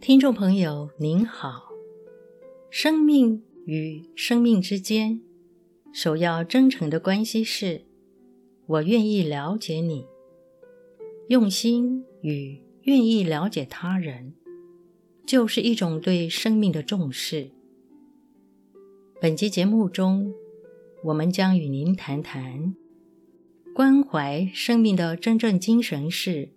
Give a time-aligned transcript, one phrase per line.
[0.00, 1.68] 听众朋友您好，
[2.70, 5.20] 生命与生命之间，
[5.92, 7.82] 首要真诚的关系是，
[8.66, 10.06] 我愿意了解你，
[11.28, 14.32] 用心与愿意了解他人，
[15.26, 17.50] 就是一种对生命的重视。
[19.20, 20.32] 本期节目中，
[21.04, 22.74] 我们将与您谈谈
[23.74, 26.48] 关怀生命的真正精神是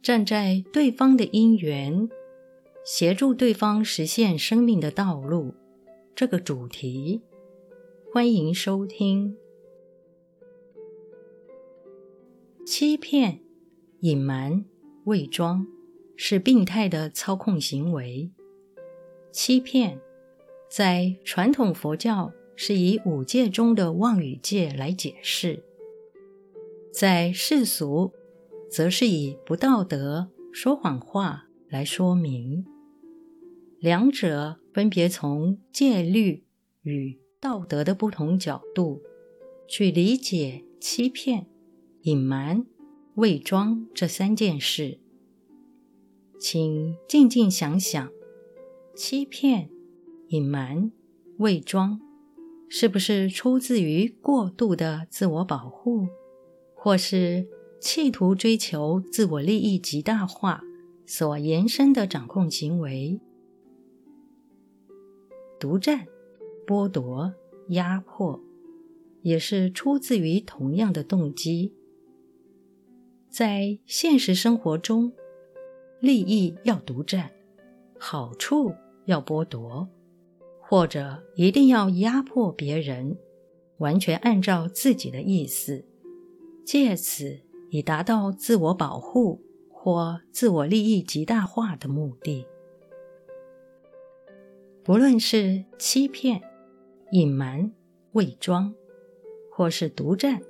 [0.00, 2.08] 站在对方的因缘，
[2.84, 5.54] 协助对方实现生命的道路。
[6.14, 7.22] 这个主题，
[8.12, 9.36] 欢迎收听。
[12.66, 13.40] 欺骗、
[14.00, 14.64] 隐瞒、
[15.04, 15.66] 伪装
[16.16, 18.30] 是病态的操控行为。
[19.32, 20.00] 欺骗。
[20.70, 25.64] 在传统佛教是以五戒中的妄语戒来解释，
[26.92, 28.12] 在世俗
[28.70, 32.66] 则是以不道德、说谎话来说明。
[33.78, 36.44] 两者分别从戒律
[36.82, 39.00] 与道德的不同角度
[39.66, 41.46] 去理解欺骗、
[42.02, 42.66] 隐瞒、
[43.14, 44.98] 伪装这三件事。
[46.38, 48.10] 请静静想想，
[48.94, 49.70] 欺骗。
[50.28, 50.92] 隐瞒、
[51.38, 52.00] 伪装，
[52.68, 56.06] 是不是出自于过度的自我保护，
[56.72, 57.48] 或是
[57.80, 60.62] 企图追求自我利益极大化
[61.10, 63.20] 所延伸的掌控行为？
[65.58, 66.06] 独占、
[66.64, 67.34] 剥夺、
[67.70, 68.40] 压迫，
[69.22, 71.74] 也是出自于同样的动机。
[73.28, 75.12] 在现实生活中，
[75.98, 77.32] 利益要独占，
[77.98, 78.72] 好处
[79.06, 79.88] 要剥夺。
[80.60, 83.18] 或者一定要压迫别人，
[83.78, 85.84] 完全按照自己的意思，
[86.64, 89.42] 借此以达到自我保护
[89.82, 92.46] 或自我利益极大化的目的。
[94.84, 96.42] 不论是欺骗、
[97.12, 97.72] 隐瞒、
[98.12, 98.74] 伪装，
[99.50, 100.42] 或是独占、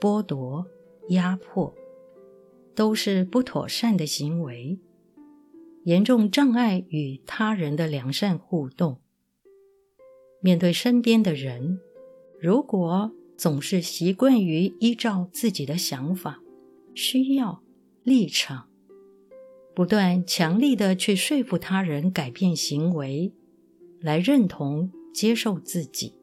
[0.00, 0.64] 剥夺、
[1.08, 1.74] 压迫，
[2.76, 4.78] 都是不妥善的行为，
[5.82, 9.00] 严重障碍与他人的良善互动。
[10.40, 11.80] 面对身边的人，
[12.38, 16.40] 如果总是习惯于依照自己的想法、
[16.94, 17.60] 需要、
[18.04, 18.68] 立场，
[19.76, 23.34] 不断强力的去说服他人改变行为，
[24.00, 26.14] 来认同、接受自己，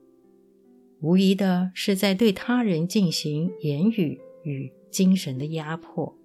[1.02, 6.18] 无疑的是在对他人进行言语与精神的压迫。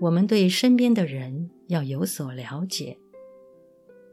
[0.00, 2.96] 我们对身边的人要有所了解。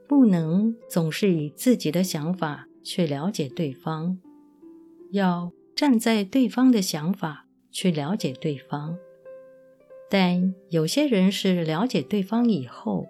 [0.10, 4.20] 不能总是以自己的想法去了解对方，
[5.12, 8.98] 要站在对方的想法去了解对方。
[10.14, 13.08] 但有些人是了解对方以后，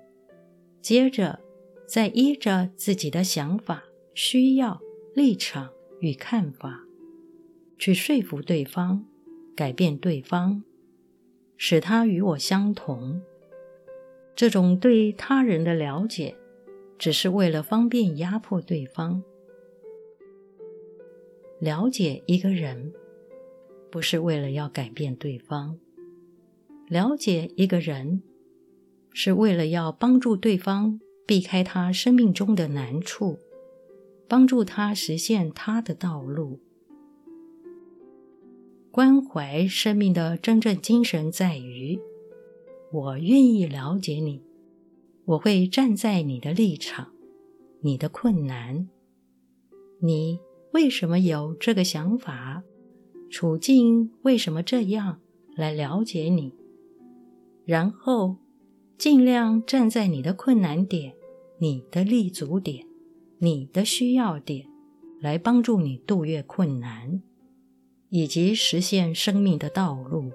[0.83, 1.39] 接着
[1.87, 4.79] 再依着自己的想法、需要、
[5.15, 6.85] 立场与看法，
[7.79, 9.03] 去说服对方，
[9.55, 10.63] 改变对方，
[11.57, 13.19] 使他与我相同。
[14.35, 16.35] 这种对他人的了解，
[16.99, 19.23] 只是为了方便压迫对方。
[21.59, 22.93] 了解一个人，
[23.89, 25.79] 不是为了要改变对方。
[26.91, 28.21] 了解一个人，
[29.13, 33.39] 是为了要帮助对方避开他生命中的难处，
[34.27, 36.59] 帮助他实现他的道路。
[38.91, 41.97] 关怀生命的真正精神在于，
[42.91, 44.43] 我愿意了解你。
[45.23, 47.13] 我会站在你的立场，
[47.79, 48.89] 你的困难，
[50.01, 50.41] 你
[50.73, 52.63] 为什么有这个想法，
[53.29, 55.21] 处境为什么这样，
[55.55, 56.53] 来了解你，
[57.65, 58.35] 然后
[58.97, 61.13] 尽量站在你的困难点、
[61.59, 62.85] 你的立足点、
[63.39, 64.67] 你的需要点，
[65.19, 67.21] 来帮助你度越困难，
[68.09, 70.31] 以及实现生命的道路。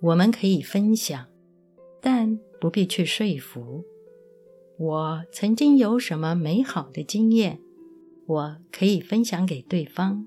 [0.00, 1.26] 我们可以分享。
[2.00, 3.84] 但不必去说服。
[4.78, 7.60] 我曾经有什么美好的经验，
[8.26, 10.24] 我可以分享给对方。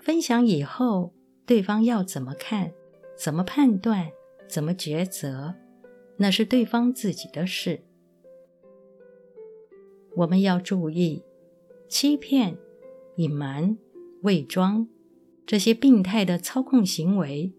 [0.00, 1.12] 分享以后，
[1.44, 2.72] 对方要怎么看、
[3.16, 4.10] 怎么判断、
[4.48, 5.54] 怎么抉择，
[6.16, 7.82] 那是对方自己的事。
[10.16, 11.22] 我们要注意，
[11.88, 12.58] 欺骗、
[13.16, 13.78] 隐瞒、
[14.22, 14.88] 伪装
[15.46, 17.52] 这些病态的操控行为。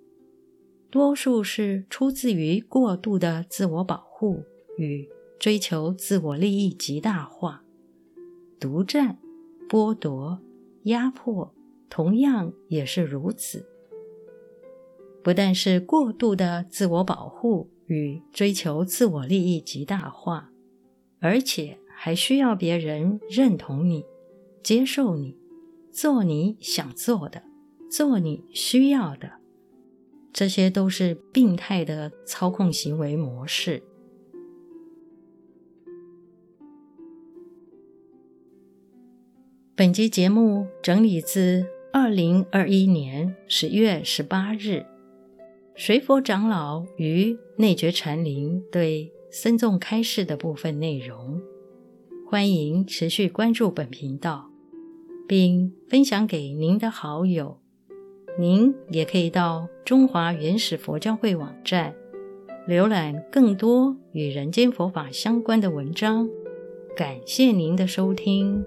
[0.92, 4.44] 多数是出自于过度的自我保护
[4.78, 5.10] 与
[5.40, 7.64] 追求自我利益极大化，
[8.60, 9.18] 独占、
[9.68, 10.40] 剥夺、
[10.84, 11.52] 压迫，
[11.90, 13.68] 同样也是如此。
[15.24, 20.52] 不但是过度的自我保护与追求自我利益极大化，
[21.20, 24.04] 而且还需要别人认同你、
[24.62, 25.38] 接受你、
[25.92, 27.44] 做你想做的、
[27.90, 29.34] 做你需要的，
[30.34, 33.82] 这些都是病态的操控行为模式。
[39.76, 44.86] 本集节目整理自二零二一年十月十八日，
[45.76, 51.42] 随佛长老于内觉禅林对僧众开示的部分内容。
[52.30, 54.52] 欢迎持续关注本频道，
[55.28, 57.58] 并分享给您的好友。
[58.38, 61.96] 您也可以到中华原始佛教会网站
[62.68, 66.30] 浏览更多与人间佛法相关的文章。
[66.96, 68.64] 感谢您的收听。